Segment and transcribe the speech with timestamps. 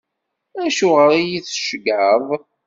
[0.65, 2.25] Acuɣer i yi-tceggɛeḍ?